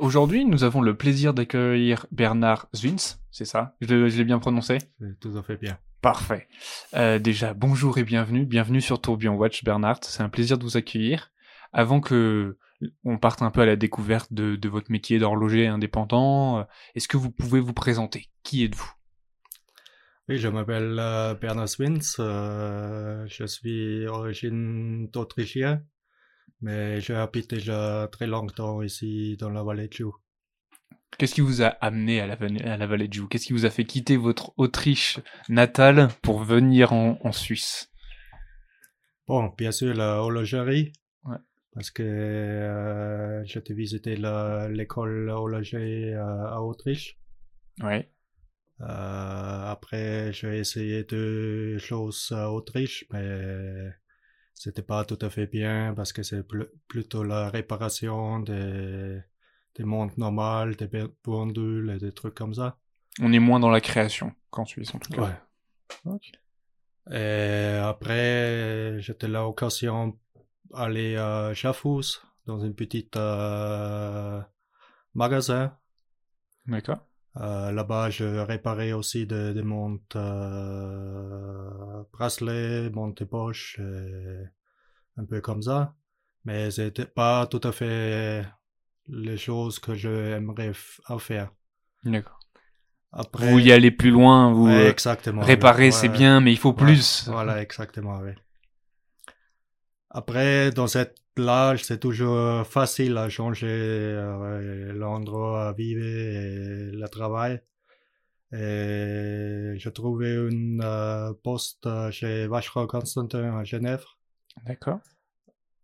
[0.00, 3.76] Aujourd'hui, nous avons le plaisir d'accueillir Bernard Zwins, c'est ça?
[3.82, 4.78] Je l'ai je l'ai bien prononcé?
[5.20, 5.78] Tout à fait bien.
[6.00, 6.48] Parfait.
[6.94, 8.46] Euh, déjà, bonjour et bienvenue.
[8.46, 9.98] Bienvenue sur Tourbillon Watch, Bernard.
[10.00, 11.30] C'est un plaisir de vous accueillir.
[11.74, 12.56] Avant que
[13.04, 16.62] on parte un peu à la découverte de, de votre métier d'horloger indépendant, euh,
[16.94, 18.30] est-ce que vous pouvez vous présenter?
[18.42, 18.90] Qui êtes-vous?
[20.30, 22.00] Oui, je m'appelle euh, Bernard Swins.
[22.20, 25.82] euh, je suis d'origine d'Autrichien,
[26.60, 30.14] mais j'habite déjà très longtemps ici dans la vallée de Joux.
[31.18, 33.52] Qu'est-ce qui vous a amené à la, vallée- à la vallée de Joux Qu'est-ce qui
[33.52, 37.90] vous a fait quitter votre Autriche natale pour venir en, en Suisse?
[39.26, 40.92] Bon, bien sûr, la horlogerie.
[41.24, 41.36] Ouais.
[41.74, 47.18] Parce que euh, j'étais visiter la- l'école horloger euh, à Autriche.
[47.82, 48.10] Ouais.
[48.80, 48.84] Euh,
[49.66, 53.90] après, j'ai essayé deux choses à Autriche, mais
[54.60, 59.18] c'était pas tout à fait bien parce que c'est pl- plutôt la réparation des,
[59.74, 62.76] des montres normales, des pe- pendules et des trucs comme ça.
[63.22, 65.40] On est moins dans la création qu'en Suisse en tout cas.
[66.04, 66.20] Ouais.
[67.10, 70.18] Et après, j'étais l'occasion
[70.70, 74.42] d'aller à Schaffhouse, dans une petite euh,
[75.14, 75.74] magasin.
[76.66, 77.06] D'accord.
[77.36, 84.44] Euh, Là-bas, je réparais aussi des, des montres euh, bracelets, montres de poche, et
[85.16, 85.94] un peu comme ça.
[86.44, 88.44] Mais c'était pas tout à fait
[89.08, 90.72] les choses que j'aimerais
[91.18, 91.52] faire.
[92.04, 92.40] D'accord.
[93.12, 95.42] Après, Vous y allez plus loin, vous Ouais, euh, exactement.
[95.42, 95.92] réparer Ouais.
[95.92, 97.28] c'est bien, mais il faut plus.
[97.28, 98.32] Voilà, exactement, oui.
[100.10, 107.08] Après, dans cette âge, c'est toujours facile à changer euh, l'endroit à vivre et le
[107.08, 107.60] travail.
[108.52, 114.04] Et j'ai trouvé une euh, poste chez Vacheron Constantin à Genève,
[114.66, 114.98] D'accord.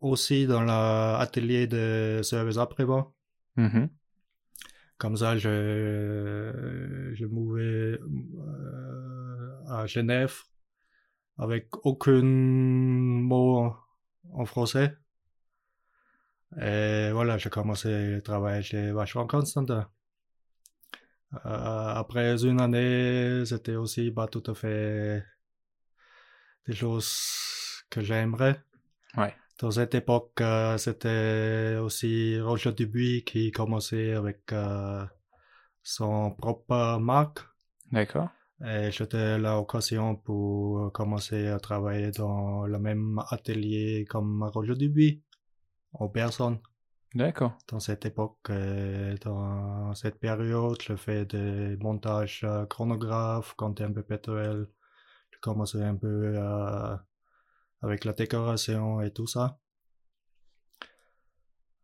[0.00, 3.14] aussi dans l'atelier de service après-vente.
[3.56, 3.88] Mhm.
[4.98, 10.34] Comme ça, je, je mouvais euh, à Genève
[11.38, 13.72] avec aucun mot
[14.36, 14.96] en français.
[16.60, 19.90] Et voilà, j'ai commencé à travailler chez Vacheron Constantin.
[21.34, 25.24] Euh, après une année, c'était aussi pas tout à fait
[26.66, 28.62] des choses que j'aimerais.
[29.16, 29.34] Ouais.
[29.58, 35.04] Dans cette époque, euh, c'était aussi Roger Dubuis qui commençait avec euh,
[35.82, 37.40] son propre marque.
[37.90, 38.28] D'accord.
[38.64, 45.22] Et j'étais l'occasion pour commencer à travailler dans le même atelier comme Roger Dubuis,
[45.92, 46.58] en personne.
[47.14, 47.56] D'accord.
[47.68, 54.66] Dans cette époque, euh, dans cette période, je fais des montages euh, chronographes, comptes perpétuels.
[55.30, 56.96] Je commençais un peu euh,
[57.82, 59.58] avec la décoration et tout ça.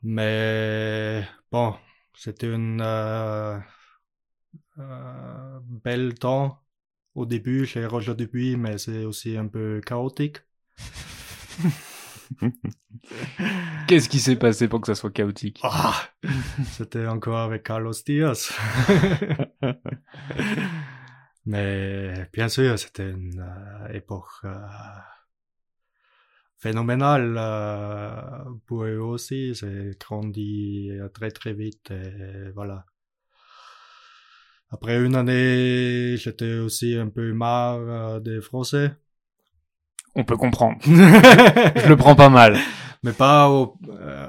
[0.03, 1.75] Mais bon,
[2.15, 3.59] c'était une euh,
[4.78, 6.62] euh, belle temps
[7.15, 10.39] au début chez Roger Dubuis, mais c'est aussi un peu chaotique.
[13.87, 15.61] Qu'est-ce qui s'est passé pour que ça soit chaotique?
[15.62, 15.95] Ah,
[16.71, 18.50] c'était encore avec Carlos Diaz.
[21.45, 24.55] Mais bien sûr, c'était une euh, époque euh,
[26.59, 29.55] phénoménale euh, pour eux aussi.
[29.55, 32.87] C'est grandi très très vite et voilà.
[34.72, 38.94] Après une année, j'étais aussi un peu marre euh, des Français.
[40.15, 40.78] On peut comprendre.
[40.84, 42.59] Je le prends pas mal.
[43.03, 44.28] Mais pas aux, euh,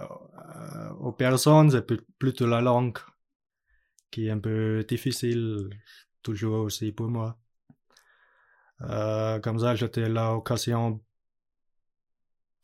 [0.99, 2.97] aux personnes, c'est pl- plutôt la langue
[4.11, 5.69] qui est un peu difficile,
[6.21, 7.37] toujours aussi pour moi.
[8.81, 10.99] Euh, comme ça, j'étais l'occasion de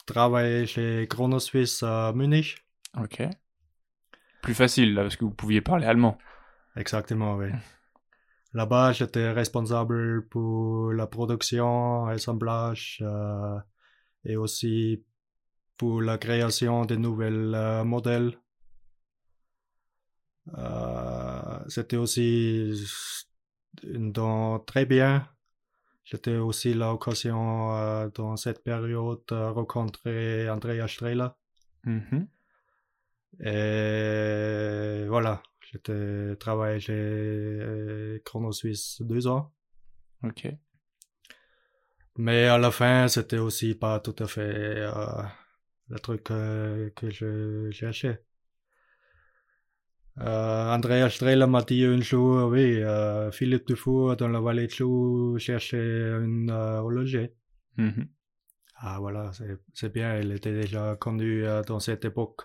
[0.06, 2.58] travailler chez Chrono Suisse à Munich.
[3.00, 3.24] Ok.
[4.42, 6.18] Plus facile là parce que vous pouviez parler allemand.
[6.80, 7.50] Exactement, oui.
[8.54, 13.60] Là-bas, j'étais responsable pour la production, assemblage euh,
[14.24, 15.04] et aussi
[15.78, 18.40] pour la création de nouvelles euh, modèles.
[20.58, 22.74] Euh, C'était aussi
[23.84, 25.28] une temps très bien.
[26.06, 31.38] J'étais aussi l'occasion euh, dans cette période de rencontrer Andrea Strela.
[31.84, 32.28] Mhm.
[33.42, 39.54] Et voilà, j'étais travaillé chez euh, Chrono Suisse deux ans.
[40.24, 40.48] Ok.
[42.18, 45.24] Mais à la fin, c'était aussi pas tout à fait euh,
[45.90, 48.24] le truc euh, que je cherchais.
[50.20, 54.72] Euh, Andrea Strela m'a dit un jour, oui, euh, Philippe Dufour dans la vallée de
[54.72, 57.34] Chou cherchait un horloger.
[57.78, 58.10] Mhm.
[58.82, 59.32] Ah voilà,
[59.74, 62.42] c'est bien, il était déjà connu dans cette époque.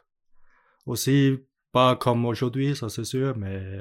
[0.87, 1.39] Aussi
[1.75, 3.81] pas comme aujourd'hui, ça c'est sûr, mais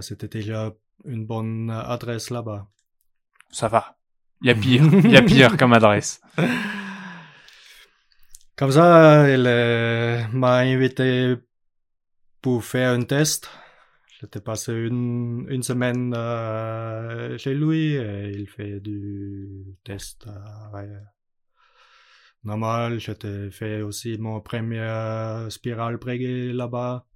[0.00, 0.72] c'était déjà
[1.04, 2.68] une bonne adresse là-bas.
[3.50, 3.98] Ça va.
[4.42, 4.82] Il y a pire.
[5.04, 6.20] Il y a pire comme adresse.
[8.56, 11.36] Comme ça, il euh, m'a invité
[12.42, 13.48] pour faire un test.
[14.20, 21.00] J'étais passé une, une semaine euh, chez lui et il fait du test euh,
[22.44, 22.98] normal.
[22.98, 27.06] J'étais fait aussi mon premier spirale prégué là-bas.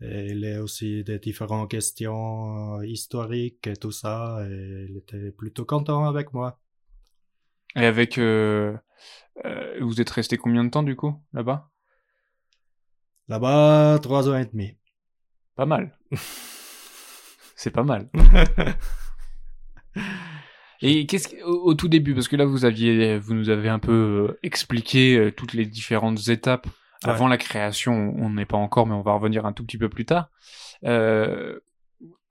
[0.00, 4.46] Et il y a aussi des différentes questions historiques et tout ça.
[4.48, 6.60] Et il était plutôt content avec moi.
[7.76, 8.76] Et avec euh,
[9.80, 11.70] vous êtes resté combien de temps du coup là-bas?
[13.28, 14.76] Là-bas, trois ans et demi.
[15.54, 15.96] Pas mal.
[17.56, 18.08] C'est pas mal.
[20.80, 23.92] Et qu'est-ce au, tout début, parce que là vous aviez, vous nous avez un peu
[24.30, 26.68] euh, expliqué euh, toutes les différentes étapes
[27.02, 28.14] avant la création.
[28.16, 30.30] On n'est pas encore, mais on va revenir un tout petit peu plus tard.
[30.84, 31.58] Euh,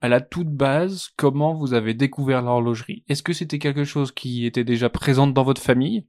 [0.00, 3.04] à la toute base, comment vous avez découvert l'horlogerie?
[3.08, 6.06] Est-ce que c'était quelque chose qui était déjà présent dans votre famille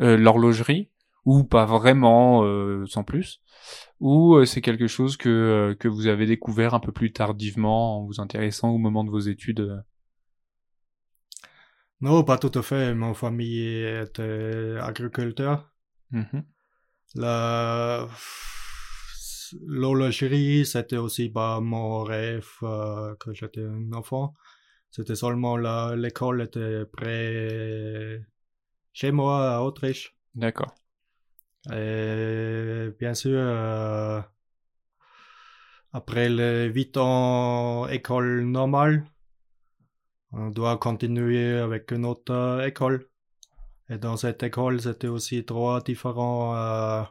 [0.00, 0.90] euh, l'horlogerie?
[1.24, 3.40] Ou pas vraiment euh, sans plus?
[3.98, 8.04] Ou euh, c'est quelque chose que que vous avez découvert un peu plus tardivement en
[8.04, 9.82] vous intéressant au moment de vos études
[12.00, 12.94] Non, pas tout à fait.
[12.94, 15.72] Mon famille était agriculteur.
[16.10, 16.40] Mmh
[17.14, 18.08] La
[19.64, 24.34] l'horlogerie, c'était aussi pas mon rêve quand j'étais un enfant.
[24.90, 25.56] C'était seulement
[25.94, 28.24] l'école était près
[28.92, 30.16] chez moi à Autriche.
[30.34, 30.74] D'accord.
[31.72, 34.20] Et bien sûr, euh,
[35.92, 39.04] après les 8 ans école normale,
[40.36, 43.08] on doit continuer avec une autre école.
[43.88, 47.02] Et dans cette école, c'était aussi trois différents euh,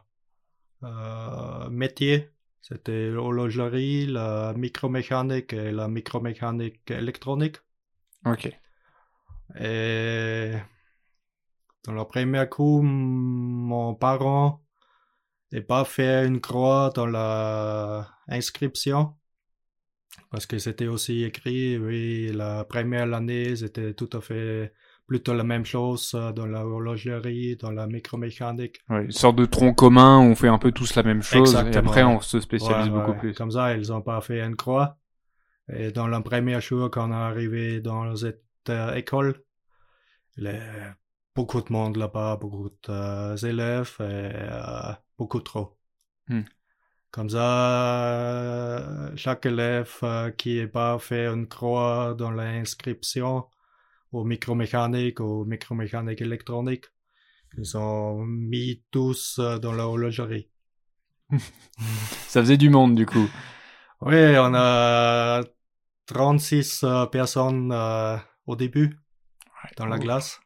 [0.84, 2.30] euh, métiers.
[2.62, 7.56] C'était l'horlogerie, la micromécanique et la micromécanique électronique.
[8.24, 8.56] Ok.
[9.60, 10.52] Et
[11.84, 14.62] dans le premier coup, mon parent
[15.52, 19.14] n'a pas fait une croix dans la inscription
[20.36, 24.70] parce que c'était aussi écrit, oui, la première année, c'était tout à fait
[25.06, 28.80] plutôt la même chose dans la horlogerie, dans la micromécanique.
[28.90, 31.74] Oui, une sorte de tronc commun on fait un peu tous la même chose et
[31.74, 33.32] après on se spécialise beaucoup plus.
[33.32, 34.98] Comme ça, ils n'ont pas fait une croix.
[35.72, 39.42] Et dans la première jour, quand on est arrivé dans cette euh, école,
[40.36, 40.60] les
[41.34, 45.78] beaucoup de monde là-bas, beaucoup d'élèves et euh, beaucoup trop.
[46.28, 46.42] Hmm.
[47.10, 53.46] Comme ça, euh, chaque élève euh, qui n'a pas fait une croix dans l'inscription
[54.12, 56.86] au micromécanique ou micromécanique électronique,
[57.56, 60.48] ils ont mis tous dans la horlogerie.
[62.28, 63.28] ça faisait du monde du coup.
[64.02, 65.42] Oui, on a
[66.06, 67.72] 36 personnes
[68.46, 68.98] au début
[69.76, 70.40] dans la classe.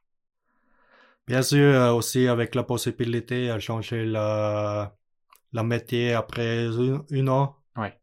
[1.26, 4.96] Bien sûr, euh, aussi avec la possibilité de changer la,
[5.52, 6.66] la métier après
[7.10, 7.56] une, an.
[7.76, 7.94] Ouais.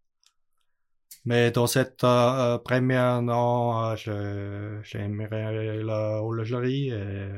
[1.25, 7.29] Mais dans cette euh, première an, euh, j'aimerais la horlogerie et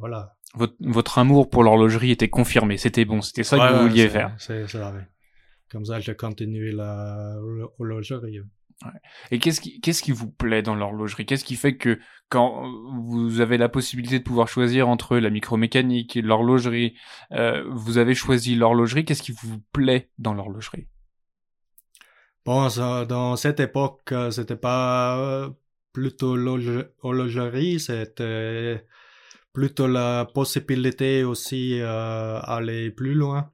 [0.00, 0.34] voilà.
[0.54, 4.34] Votre, votre amour pour l'horlogerie était confirmé, c'était bon, c'était ça que vous vouliez faire.
[4.38, 5.02] C'est ça, oui.
[5.70, 7.36] Comme ça, j'ai continué la
[9.30, 9.60] Et qu'est-ce
[10.02, 11.26] qui, vous plaît dans l'horlogerie?
[11.26, 16.16] Qu'est-ce qui fait que quand vous avez la possibilité de pouvoir choisir entre la micromécanique
[16.16, 16.94] et l'horlogerie,
[17.32, 19.04] euh, vous avez choisi l'horlogerie?
[19.04, 20.86] Qu'est-ce qui vous plaît dans l'horlogerie?
[22.44, 22.68] Bon,
[23.08, 25.50] dans cette époque, euh, c'était pas euh,
[25.94, 28.84] plutôt l'horlogerie, c'était
[29.54, 33.50] plutôt la possibilité aussi euh, aller plus loin.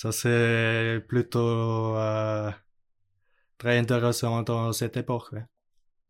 [0.00, 2.50] Ça, c'est plutôt euh,
[3.58, 5.34] très intéressant dans cette époque.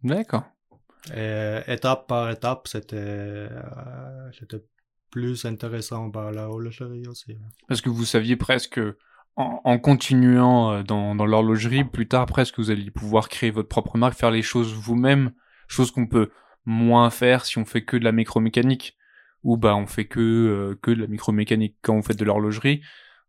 [0.04, 0.44] D'accord.
[1.12, 4.30] Et étape par étape, c'était euh,
[5.10, 7.36] plus intéressant par la horlogerie aussi.
[7.66, 8.80] Parce que vous saviez presque,
[9.34, 13.68] en, en continuant euh, dans, dans l'horlogerie, plus tard presque, vous alliez pouvoir créer votre
[13.68, 15.32] propre marque, faire les choses vous-même,
[15.66, 16.30] chose qu'on peut
[16.64, 18.96] moins faire si on fait que de la micromécanique,
[19.42, 22.82] ou bah on fait que, que de la micromécanique quand vous faites de l'horlogerie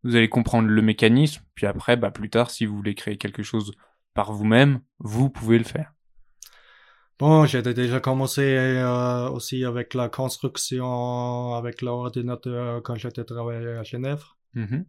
[0.03, 3.43] vous allez comprendre le mécanisme, puis après, bah, plus tard, si vous voulez créer quelque
[3.43, 3.73] chose
[4.13, 5.93] par vous-même, vous pouvez le faire.
[7.19, 13.83] Bon, j'ai déjà commencé euh, aussi avec la construction avec l'ordinateur quand j'étais travaillé à
[13.83, 14.23] Genève.
[14.55, 14.85] Mm-hmm.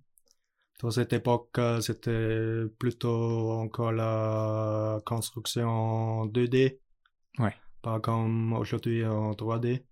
[0.80, 6.78] Dans cette époque, euh, c'était plutôt encore la construction 2D.
[7.38, 7.54] Ouais.
[7.82, 9.84] Pas comme aujourd'hui en 3D.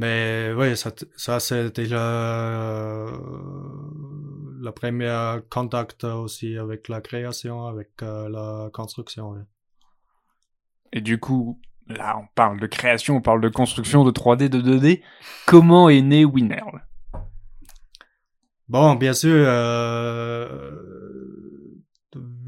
[0.00, 1.98] Mais oui, ça, ça c'est déjà
[4.58, 9.46] le premier contact aussi avec la création, avec la construction.
[10.94, 14.62] Et du coup, là, on parle de création, on parle de construction de 3D, de
[14.62, 15.02] 2D.
[15.46, 16.82] Comment est né Winnerl?
[18.70, 20.48] Bon, bien sûr, euh,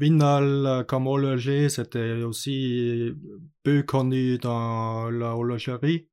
[0.01, 3.13] Winnerl comme horloger, c'était aussi
[3.61, 6.07] peu connu dans la horlogerie.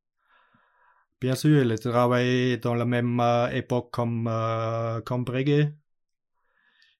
[1.20, 5.74] Bien sûr, il a travaillé dans la même euh, époque comme, euh, Breguet.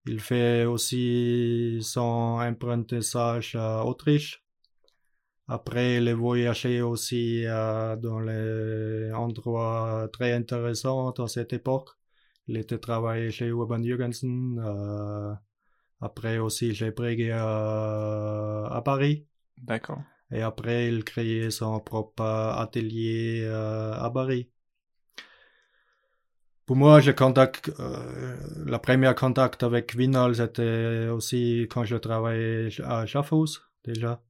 [0.07, 4.45] Il fait aussi son apprentissage à Autriche.
[5.49, 11.89] Après, il a voyagé aussi euh, dans les endroits très intéressants dans cette époque.
[12.47, 14.63] Il était travaillé chez Urban Jürgensen.
[14.65, 15.35] Euh,
[16.01, 19.27] après aussi chez Breguet à Paris.
[19.59, 20.03] D'accord.
[20.33, 24.49] Et après, il créait son propre atelier euh, à Paris.
[26.67, 32.69] Pour moi, je contact, euh, la première contact avec Vinyl, c'était aussi quand je travaillais
[32.85, 34.23] à Schaffhaus, déjà.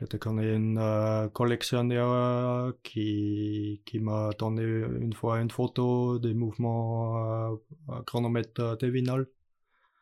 [0.00, 7.52] J'étais connais un euh, collectionneur qui, qui m'a donné une fois une photo des mouvements
[7.52, 9.26] euh, chronomètre de vinyl.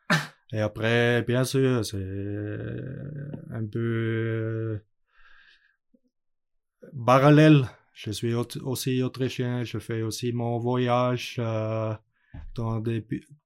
[0.51, 1.97] Et après, bien sûr, c'est
[3.51, 4.79] un peu
[7.05, 7.67] parallèle.
[7.93, 11.93] Je suis aussi autrichien, je fais aussi mon voyage euh,
[12.55, 13.01] dans des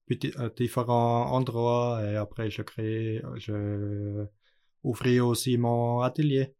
[0.05, 4.25] petits, différents endroits et après je crée, je
[4.83, 6.53] ouvrir aussi mon atelier.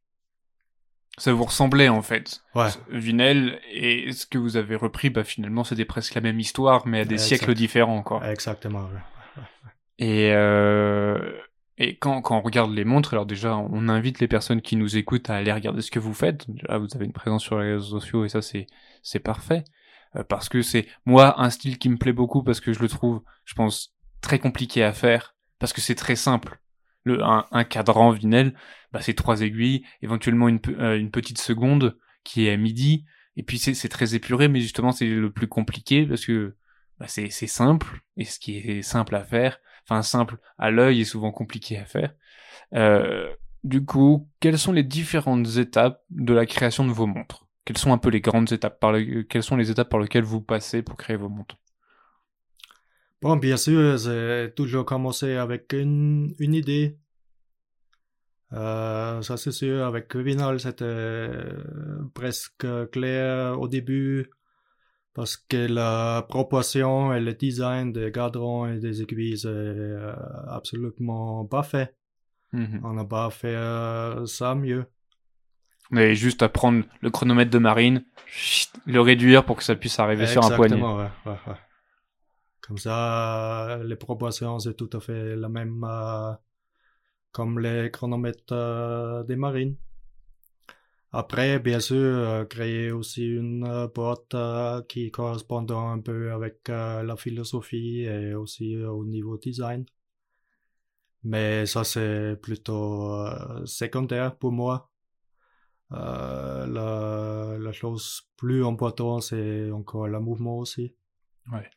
[1.19, 2.41] Ça vous ressemblait en fait.
[2.55, 2.69] Ouais.
[2.89, 7.01] Vinel et ce que vous avez repris, bah finalement c'était presque la même histoire, mais
[7.01, 8.27] à des siècles différents quoi.
[8.31, 8.89] Exactement.
[9.99, 11.17] Et euh,
[11.77, 14.97] et quand quand on regarde les montres, alors déjà on invite les personnes qui nous
[14.97, 16.45] écoutent à aller regarder ce que vous faites.
[16.67, 18.67] Là vous avez une présence sur les réseaux sociaux et ça c'est
[19.01, 19.63] c'est parfait.
[20.15, 22.87] Euh, parce que c'est moi un style qui me plaît beaucoup parce que je le
[22.87, 26.59] trouve, je pense très compliqué à faire parce que c'est très simple.
[27.05, 28.53] Le, un, cadran vinel,
[28.93, 33.03] bah, c'est trois aiguilles, éventuellement une, euh, une petite seconde qui est à midi,
[33.35, 36.55] et puis c'est très épuré, mais justement c'est le plus compliqué parce que
[36.99, 41.05] bah, c'est simple, et ce qui est simple à faire, enfin simple à l'œil est
[41.05, 42.13] souvent compliqué à faire.
[42.73, 47.47] Euh, du coup, quelles sont les différentes étapes de la création de vos montres?
[47.65, 48.93] Quelles sont un peu les grandes étapes par
[49.29, 51.57] Quelles sont les étapes par lesquelles vous passez pour créer vos montres?
[53.21, 56.97] Bon, bien sûr, j'ai toujours commencé avec une, idée.
[58.51, 61.29] Euh, ça c'est sûr, avec Vinal, c'était
[62.13, 64.29] presque clair au début
[65.13, 70.13] parce que la proportion et le design des cadrons et des aiguilles c'est euh,
[70.47, 71.95] absolument pas fait.
[72.51, 72.81] Mhm.
[72.83, 74.85] On n'a pas fait euh, ça mieux.
[75.91, 78.03] Mais juste à prendre le chronomètre de marine,
[78.85, 80.81] le réduire pour que ça puisse arriver sur un poignet.
[80.81, 81.55] Ouais, ouais, ouais.
[82.61, 86.31] Comme ça, les proportions, c'est tout à fait la même euh,
[87.31, 89.75] comme les chronomètres euh, des marines.
[91.13, 94.35] Après, bien sûr, euh, créer aussi une boîte
[94.87, 99.85] qui correspond un peu avec la philosophie et aussi au niveau design.
[101.23, 103.25] Mais ça, c'est plutôt
[103.65, 104.89] secondaire pour moi.
[105.91, 110.95] la, la chose plus importante, c'est encore le mouvement aussi.
[111.51, 111.69] Ouais.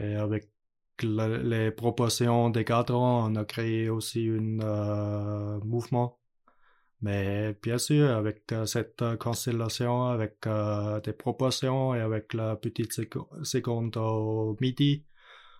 [0.00, 0.50] Et avec
[1.02, 6.18] les proportions des cadrans, on a créé aussi un euh, mouvement.
[7.04, 12.92] Mais bien sûr, avec euh, cette constellation, avec euh, des proportions et avec la petite
[13.42, 15.04] seconde au midi,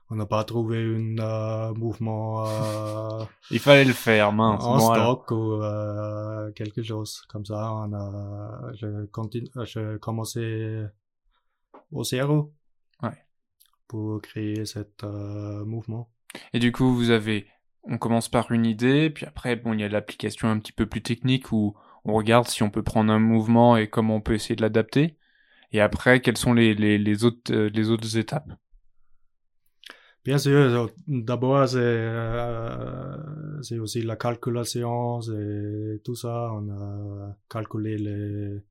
[0.08, 0.78] on n'a pas trouvé
[1.18, 2.44] un mouvement.
[3.50, 4.64] Il fallait le faire, mince.
[4.64, 5.60] En stock ou
[6.54, 7.74] quelque chose comme ça.
[7.74, 10.82] On a, je, commencé
[11.92, 12.54] au zéro
[13.86, 16.10] pour créer cet euh, mouvement.
[16.52, 17.46] Et du coup, vous avez,
[17.86, 20.86] on commence par une idée, puis après, bon, il y a l'application un petit peu
[20.86, 21.74] plus technique où
[22.04, 25.16] on regarde si on peut prendre un mouvement et comment on peut essayer de l'adapter.
[25.72, 28.52] Et après, quelles sont les, les, les autres, euh, les autres étapes?
[30.24, 33.16] Bien sûr, d'abord c'est euh,
[33.80, 36.50] aussi la calculation, c'est tout ça.
[36.54, 38.62] On a calculé les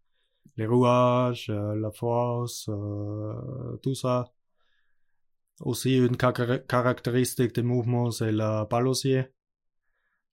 [0.58, 2.70] les rouages, la force,
[3.82, 4.32] tout ça.
[5.64, 9.28] Aussi, une caractéristique du mouvement, c'est le balosier.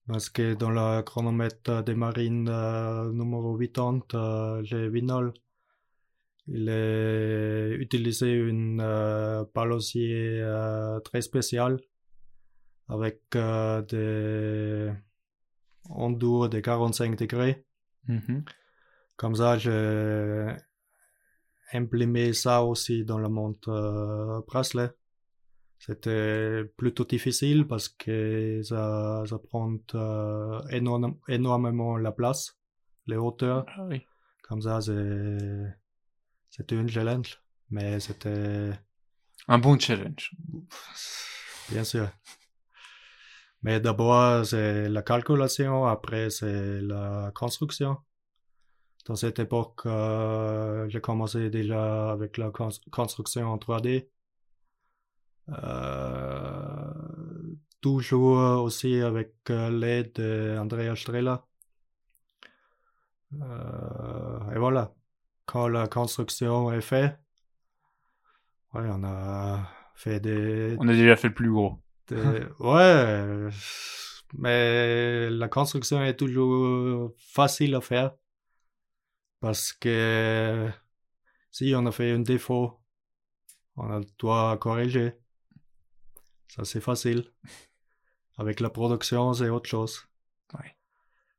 [0.09, 5.33] Parce que dans le chronomètre des marines euh, numéro 80, euh, j'ai Vinol,
[6.49, 11.81] il est utilisé une euh, euh, très spécial
[12.89, 14.91] avec des
[15.91, 17.65] ondures de 45 degrés.
[18.09, 18.43] Mm-hmm.
[19.17, 20.53] Comme ça, je
[21.73, 24.91] imprimé ça aussi dans le monde euh, bracelet.
[25.83, 32.59] C'était plutôt difficile parce que ça, ça prend euh, énorme, énormément la place,
[33.07, 33.65] les hauteurs.
[33.69, 34.03] Ah oui.
[34.43, 38.73] Comme ça, c'était une challenge, mais c'était,
[39.49, 40.33] Un bon challenge.
[41.71, 42.09] bien sûr.
[43.63, 47.97] Mais d'abord, c'est la calculation, après, c'est la construction.
[49.07, 54.09] Dans cette époque, euh, j'ai commencé déjà avec la cons- construction en 3D.
[55.51, 56.93] Euh,
[57.81, 61.47] toujours aussi avec euh, l'aide d'Andrea Strela.
[63.41, 64.95] Euh, et voilà.
[65.47, 67.19] Quand la construction est faite,
[68.75, 71.81] ouais, on a fait des, On a déjà fait le plus gros.
[72.09, 73.49] des- ouais,
[74.35, 78.13] mais la construction est toujours facile à faire
[79.41, 80.69] parce que
[81.51, 82.81] si on a fait un défaut,
[83.77, 85.15] on a- doit corriger.
[86.51, 87.25] Ça, c'est facile.
[88.39, 90.07] Avec la production, c'est autre chose.
[90.55, 90.75] Ouais.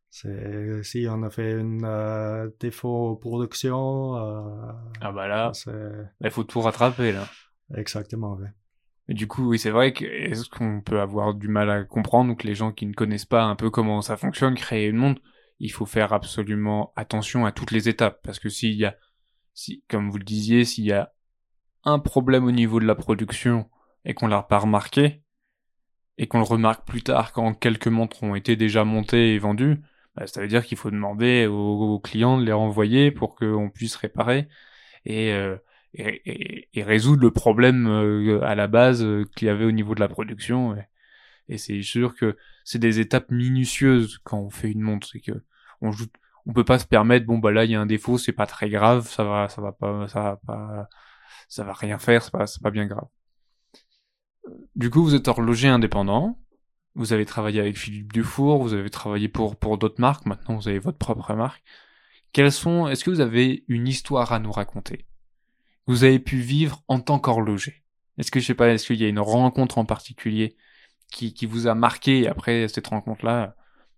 [0.10, 5.72] Si on a fait un euh, défaut production, euh, Ah bah là, c'est
[6.22, 7.28] il faut tout rattraper là.
[7.76, 8.38] exactement.
[9.08, 12.32] Et du coup, oui, c'est vrai que est-ce qu'on peut avoir du mal à comprendre
[12.32, 14.98] ou que les gens qui ne connaissent pas un peu comment ça fonctionne, créer une
[14.98, 15.22] montre,
[15.60, 18.96] il faut faire absolument attention à toutes les étapes parce que s'il y a,
[19.54, 21.14] si, comme vous le disiez, s'il y a
[21.84, 23.70] un problème au niveau de la production
[24.06, 25.24] et qu'on l'a pas remarqué
[26.18, 29.82] et qu'on le remarque plus tard quand quelques montres ont été déjà montées et vendues,
[30.16, 33.96] bah, ça veut dire qu'il faut demander aux, clients de les renvoyer pour qu'on puisse
[33.96, 34.48] réparer
[35.06, 35.58] et, euh,
[35.94, 39.72] et, et, et résoudre le problème euh, à la base euh, qu'il y avait au
[39.72, 40.76] niveau de la production.
[40.76, 40.88] Et,
[41.50, 45.44] et c'est sûr que c'est des étapes minutieuses quand on fait une montre, c'est que
[45.82, 46.08] on joue,
[46.46, 48.46] on peut pas se permettre bon bah là il y a un défaut, c'est pas
[48.48, 50.90] très grave, ça va, ça va pas, ça va pas,
[51.50, 53.08] ça va rien faire, c'est pas, c'est pas bien grave.
[54.76, 56.40] Du coup, vous êtes horloger indépendant.
[56.96, 60.26] Vous avez travaillé avec Philippe Dufour, vous avez travaillé pour pour d'autres marques.
[60.26, 61.64] Maintenant, vous avez votre propre marque.
[62.34, 65.06] Quelles sont Est-ce que vous avez une histoire à nous raconter?
[65.88, 67.84] Vous avez pu vivre en tant qu'horloger.
[68.18, 70.56] Est-ce que je sais pas Est-ce qu'il y a une rencontre en particulier
[71.12, 73.56] qui qui vous a marqué après cette rencontre-là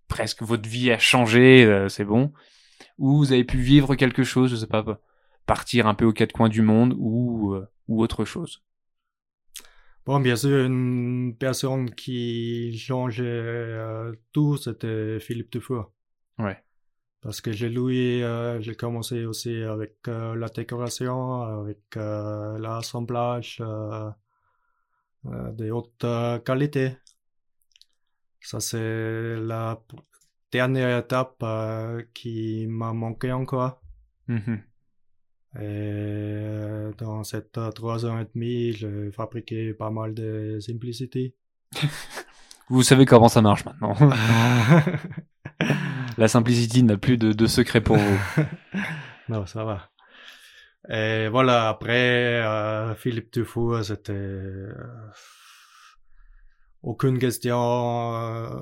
[0.08, 2.34] Presque votre vie a changé, euh, c'est bon?
[2.99, 4.86] Ou vous avez pu vivre quelque chose, je sais pas,
[5.45, 8.63] partir un peu aux quatre coins du monde ou euh, ou autre chose?
[10.05, 15.93] Bon, bien sûr, une personne qui changeait euh, tout, c'était Philippe Dufour.
[16.37, 16.61] Ouais.
[17.21, 23.59] Parce que j'ai lui, euh, j'ai commencé aussi avec euh, la décoration, avec l'assemblage
[25.23, 26.05] de haute
[26.43, 26.97] qualité.
[28.41, 29.81] Ça, c'est la
[30.51, 31.45] dernière étape
[32.13, 33.81] qui m'a manqué encore.
[34.27, 34.55] Mhm.
[34.55, 34.72] Et
[35.55, 41.33] euh, dans cette trois ans et demi, j'ai fabriqué pas mal de Simplicity.
[42.69, 43.95] Vous savez comment ça marche maintenant.
[46.17, 48.19] La simplicity n'a plus de, de secret pour vous.
[49.29, 49.89] non, ça va.
[50.89, 54.73] Et voilà, après, euh, Philippe Dufour, c'était euh,
[56.81, 58.61] aucune question euh,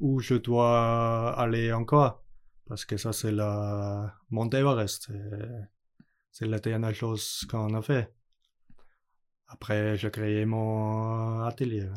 [0.00, 2.22] où je dois aller encore.
[2.70, 5.10] Parce que ça, c'est la Mont Everest.
[6.30, 8.14] C'est- la dernière chose qu'on a fait.
[9.48, 11.88] Après, j'ai créé mon atelier.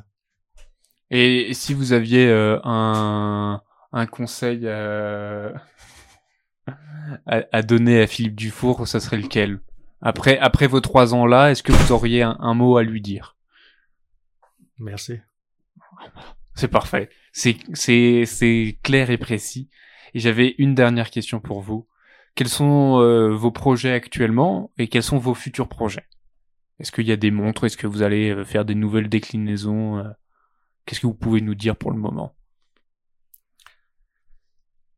[1.11, 5.53] Et si vous aviez euh, un, un conseil euh,
[7.25, 9.59] à, à donner à Philippe Dufour, ça serait lequel?
[10.01, 13.01] Après, après vos trois ans là, est-ce que vous auriez un, un mot à lui
[13.01, 13.35] dire?
[14.77, 15.21] Merci.
[16.55, 17.09] C'est parfait.
[17.31, 19.69] C'est, c'est, c'est clair et précis.
[20.13, 21.87] Et j'avais une dernière question pour vous.
[22.35, 26.05] Quels sont euh, vos projets actuellement et quels sont vos futurs projets?
[26.79, 27.65] Est-ce qu'il y a des montres?
[27.65, 30.09] Est-ce que vous allez euh, faire des nouvelles déclinaisons euh,
[30.85, 32.35] Qu'est-ce que vous pouvez nous dire pour le moment?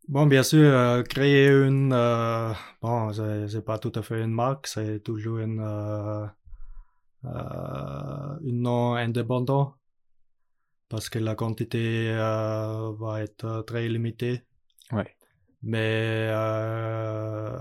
[0.08, 3.12] Bon, bien sûr, euh, créer une, euh, bon,
[3.47, 6.28] c'est pas tout à fait une marque, c'est toujours une, euh,
[7.25, 9.75] euh, une nom indépendant,
[10.89, 14.43] parce que la quantité euh, va être très limitée.
[14.91, 15.15] Ouais.
[15.63, 17.57] Mais euh,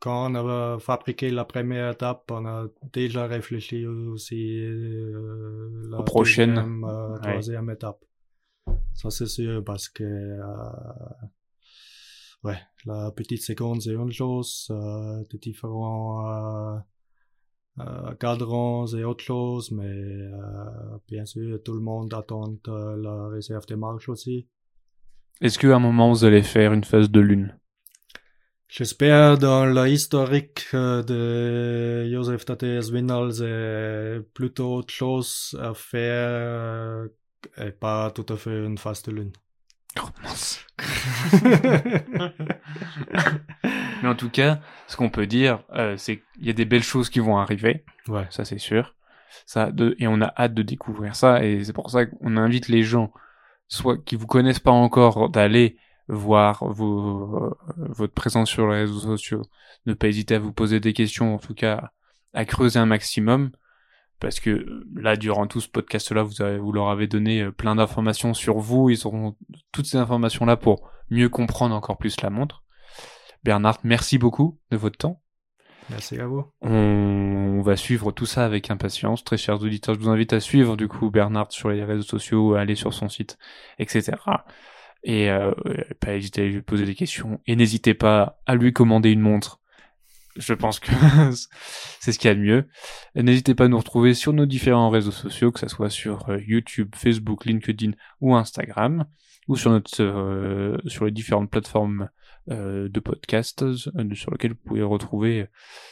[0.00, 6.84] quand on a fabriqué la première étape, on a déjà réfléchi aussi euh, la deuxième,
[6.84, 7.20] euh, Ouais.
[7.20, 8.04] troisième étape.
[8.94, 11.26] Ça c'est sûr parce que euh,
[12.42, 16.82] ouais, la petite seconde c'est une chose, euh, des différents
[18.18, 23.74] cadrans c'est autre chose, mais euh, bien sûr tout le monde attend la réserve de
[23.76, 24.48] marche aussi.
[25.40, 27.58] Est-ce qu'à un moment vous allez faire une phase de lune?
[28.68, 37.08] J'espère dans l'historique euh, de Joseph Tateas Winnal, c'est plutôt autre chose à faire euh,
[37.58, 39.32] et pas tout à fait une face de lune.
[39.98, 40.08] Oh,
[44.02, 46.82] Mais en tout cas, ce qu'on peut dire, euh, c'est qu'il y a des belles
[46.82, 47.84] choses qui vont arriver.
[48.08, 48.26] Ouais.
[48.30, 48.94] Ça, c'est sûr.
[49.46, 51.44] Ça, de, et on a hâte de découvrir ça.
[51.44, 53.12] Et c'est pour ça qu'on invite les gens,
[53.68, 55.76] soit qui vous connaissent pas encore, d'aller
[56.08, 59.42] voir vos, euh, votre présence sur les réseaux sociaux.
[59.86, 61.92] Ne pas hésiter à vous poser des questions, en tout cas,
[62.32, 63.50] à creuser un maximum.
[64.18, 68.34] Parce que là, durant tout ce podcast-là, vous, vous leur avez donné euh, plein d'informations
[68.34, 68.88] sur vous.
[68.88, 69.36] Ils auront
[69.72, 72.62] toutes ces informations-là pour mieux comprendre encore plus la montre.
[73.44, 75.20] Bernard, merci beaucoup de votre temps.
[75.90, 76.44] Merci à vous.
[76.60, 79.24] On, va suivre tout ça avec impatience.
[79.24, 82.54] Très chers auditeurs, je vous invite à suivre du coup Bernard sur les réseaux sociaux,
[82.54, 83.38] à aller sur son site,
[83.78, 84.12] etc.
[85.02, 85.52] Et euh,
[86.00, 87.40] pas hésiter à lui poser des questions.
[87.46, 89.60] Et n'hésitez pas à lui commander une montre.
[90.36, 90.92] Je pense que
[92.00, 92.68] c'est ce qu'il y a de mieux.
[93.14, 96.38] N'hésitez pas à nous retrouver sur nos différents réseaux sociaux, que ce soit sur euh,
[96.46, 99.06] YouTube, Facebook, LinkedIn ou Instagram,
[99.48, 102.10] ou sur notre euh, sur les différentes plateformes
[102.48, 105.48] de podcasts euh, sur lesquels vous pouvez retrouver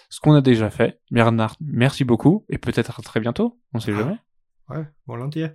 [0.08, 1.00] ce qu'on a déjà fait.
[1.10, 3.58] Bernard, merci beaucoup et peut-être à très bientôt.
[3.72, 3.98] On sait ah.
[3.98, 4.18] jamais.
[4.68, 5.50] Ouais, volontiers.